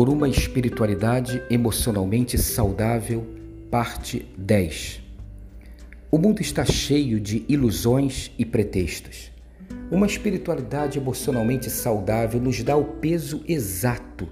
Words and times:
por 0.00 0.08
uma 0.08 0.30
espiritualidade 0.30 1.42
emocionalmente 1.50 2.38
saudável, 2.38 3.22
parte 3.70 4.26
10. 4.34 5.02
O 6.10 6.16
mundo 6.16 6.40
está 6.40 6.64
cheio 6.64 7.20
de 7.20 7.44
ilusões 7.46 8.32
e 8.38 8.46
pretextos. 8.46 9.30
Uma 9.90 10.06
espiritualidade 10.06 10.98
emocionalmente 10.98 11.68
saudável 11.68 12.40
nos 12.40 12.62
dá 12.62 12.78
o 12.78 12.84
peso 12.84 13.44
exato, 13.46 14.26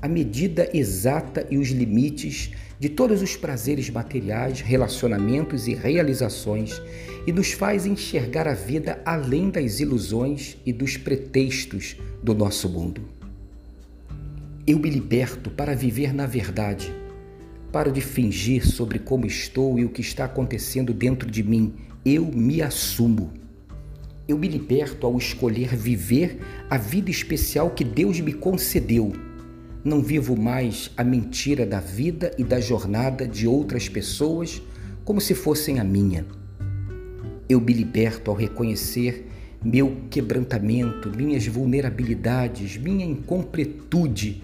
a 0.00 0.08
medida 0.08 0.70
exata 0.72 1.46
e 1.50 1.58
os 1.58 1.68
limites 1.68 2.52
de 2.78 2.88
todos 2.88 3.20
os 3.20 3.36
prazeres 3.36 3.90
materiais, 3.90 4.62
relacionamentos 4.62 5.68
e 5.68 5.74
realizações 5.74 6.80
e 7.26 7.30
nos 7.30 7.52
faz 7.52 7.84
enxergar 7.84 8.48
a 8.48 8.54
vida 8.54 9.02
além 9.04 9.50
das 9.50 9.80
ilusões 9.80 10.56
e 10.64 10.72
dos 10.72 10.96
pretextos 10.96 11.94
do 12.22 12.34
nosso 12.34 12.70
mundo. 12.70 13.19
Eu 14.66 14.78
me 14.78 14.90
liberto 14.90 15.50
para 15.50 15.74
viver 15.74 16.12
na 16.12 16.26
verdade. 16.26 16.94
Paro 17.72 17.90
de 17.90 18.00
fingir 18.00 18.66
sobre 18.66 18.98
como 18.98 19.24
estou 19.24 19.78
e 19.78 19.84
o 19.84 19.88
que 19.88 20.02
está 20.02 20.26
acontecendo 20.26 20.92
dentro 20.92 21.30
de 21.30 21.42
mim. 21.42 21.74
Eu 22.04 22.26
me 22.26 22.60
assumo. 22.60 23.32
Eu 24.28 24.36
me 24.36 24.46
liberto 24.46 25.06
ao 25.06 25.16
escolher 25.16 25.74
viver 25.74 26.40
a 26.68 26.76
vida 26.76 27.10
especial 27.10 27.70
que 27.70 27.82
Deus 27.82 28.20
me 28.20 28.34
concedeu. 28.34 29.12
Não 29.82 30.02
vivo 30.02 30.36
mais 30.36 30.90
a 30.94 31.02
mentira 31.02 31.64
da 31.64 31.80
vida 31.80 32.30
e 32.36 32.44
da 32.44 32.60
jornada 32.60 33.26
de 33.26 33.46
outras 33.46 33.88
pessoas 33.88 34.60
como 35.04 35.22
se 35.22 35.34
fossem 35.34 35.80
a 35.80 35.84
minha. 35.84 36.26
Eu 37.48 37.60
me 37.60 37.72
liberto 37.72 38.30
ao 38.30 38.36
reconhecer 38.36 39.26
meu 39.62 40.02
quebrantamento, 40.08 41.10
minhas 41.14 41.46
vulnerabilidades, 41.46 42.76
minha 42.76 43.04
incompletude 43.04 44.42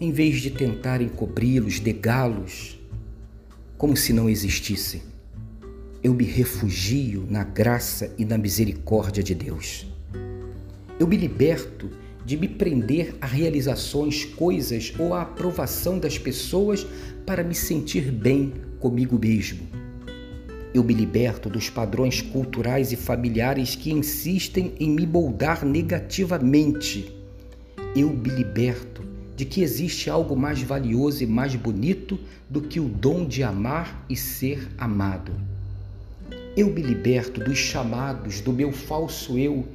em 0.00 0.10
vez 0.10 0.40
de 0.40 0.50
tentar 0.50 1.00
encobri-los, 1.00 1.80
negá-los, 1.80 2.78
como 3.78 3.96
se 3.96 4.12
não 4.12 4.28
existissem. 4.28 5.02
Eu 6.02 6.12
me 6.12 6.24
refugio 6.24 7.24
na 7.30 7.44
graça 7.44 8.12
e 8.18 8.24
na 8.24 8.36
misericórdia 8.36 9.22
de 9.22 9.34
Deus. 9.34 9.86
Eu 10.98 11.06
me 11.06 11.16
liberto 11.16 11.88
de 12.24 12.36
me 12.36 12.48
prender 12.48 13.14
a 13.20 13.26
realizações, 13.26 14.24
coisas 14.24 14.92
ou 14.98 15.14
a 15.14 15.22
aprovação 15.22 15.98
das 15.98 16.18
pessoas 16.18 16.86
para 17.24 17.42
me 17.42 17.54
sentir 17.54 18.10
bem 18.10 18.52
comigo 18.78 19.18
mesmo. 19.18 19.81
Eu 20.74 20.82
me 20.82 20.94
liberto 20.94 21.50
dos 21.50 21.68
padrões 21.68 22.22
culturais 22.22 22.92
e 22.92 22.96
familiares 22.96 23.74
que 23.74 23.92
insistem 23.92 24.72
em 24.80 24.88
me 24.90 25.06
moldar 25.06 25.66
negativamente. 25.66 27.14
Eu 27.94 28.08
me 28.08 28.30
liberto 28.30 29.02
de 29.36 29.44
que 29.44 29.62
existe 29.62 30.08
algo 30.08 30.34
mais 30.34 30.62
valioso 30.62 31.22
e 31.22 31.26
mais 31.26 31.54
bonito 31.54 32.18
do 32.48 32.62
que 32.62 32.80
o 32.80 32.88
dom 32.88 33.26
de 33.26 33.42
amar 33.42 34.04
e 34.08 34.16
ser 34.16 34.66
amado. 34.78 35.32
Eu 36.56 36.72
me 36.72 36.80
liberto 36.80 37.40
dos 37.40 37.58
chamados 37.58 38.40
do 38.40 38.52
meu 38.52 38.72
falso 38.72 39.38
eu 39.38 39.66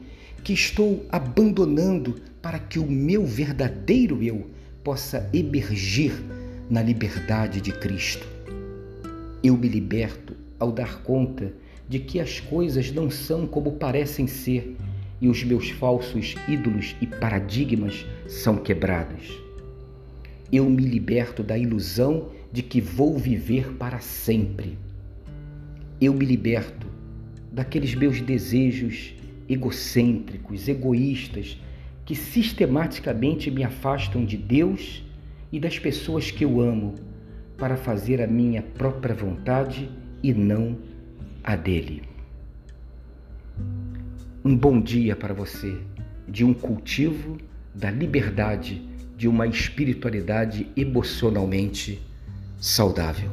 que 0.44 0.54
estou 0.54 1.06
abandonando 1.12 2.16
para 2.42 2.58
que 2.58 2.80
o 2.80 2.90
meu 2.90 3.26
verdadeiro 3.26 4.24
eu 4.24 4.50
possa 4.84 5.30
emergir 5.32 6.14
na 6.70 6.82
liberdade 6.82 7.62
de 7.62 7.72
Cristo. 7.72 8.26
Eu 9.44 9.56
me 9.58 9.68
liberto 9.68 10.27
ao 10.60 10.72
dar 10.72 11.02
conta 11.02 11.54
de 11.88 12.00
que 12.00 12.20
as 12.20 12.40
coisas 12.40 12.92
não 12.92 13.10
são 13.10 13.48
como 13.48 13.74
parecem 13.74 14.28
ser 14.28 14.76
e 15.20 15.28
os 15.28 15.44
meus 15.44 15.70
falsos 15.70 16.36
ídolos 16.48 16.96
e 17.02 17.08
paradigmas 17.08 18.06
são 18.28 18.58
quebrados 18.58 19.48
eu 20.52 20.70
me 20.70 20.84
liberto 20.84 21.44
da 21.44 21.58
ilusão 21.58 22.30
de 22.52 22.62
que 22.62 22.80
vou 22.80 23.18
viver 23.18 23.74
para 23.74 24.00
sempre. 24.00 24.78
Eu 26.00 26.14
me 26.14 26.26
liberto 26.26 26.88
daqueles 27.52 27.94
meus 27.94 28.22
desejos 28.22 29.14
egocêntricos, 29.50 30.68
egoístas, 30.68 31.60
que 32.06 32.16
sistematicamente 32.16 33.52
me 33.52 33.64
afastam 33.64 34.24
de 34.24 34.38
Deus 34.38 35.04
e 35.52 35.60
das 35.60 35.78
pessoas 35.78 36.32
que 36.32 36.46
eu 36.46 36.62
amo 36.62 36.96
para 37.58 37.76
fazer 37.76 38.22
a 38.22 38.28
minha 38.28 38.62
própria 38.62 39.16
vontade 39.16 39.90
e 40.24 40.34
não 40.34 40.78
a 41.44 41.56
dele. 41.56 42.04
Um 44.44 44.56
bom 44.56 44.80
dia 44.80 45.16
para 45.16 45.34
você 45.34 45.78
de 46.28 46.44
um 46.44 46.54
cultivo 46.54 47.38
da 47.74 47.90
liberdade 47.90 48.82
de 49.16 49.28
uma 49.28 49.48
espiritualidade 49.48 50.68
emocionalmente 50.76 52.02
saudável. 52.60 53.32